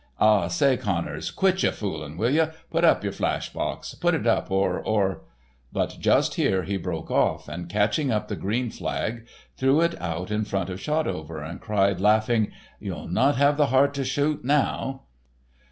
[0.19, 5.21] Aw, say, Connors, quit your foolin', will you; put up your flashbox—put it up, or—or—"
[5.71, 9.27] But just here he broke off, and catching up the green flag,
[9.57, 13.93] threw it out in front of Shotover, and cried, laughing, "Ye'll not have the heart
[13.93, 15.03] to shoot now."